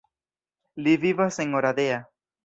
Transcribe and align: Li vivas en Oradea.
Li 0.87 0.95
vivas 1.03 1.37
en 1.43 1.53
Oradea. 1.59 1.99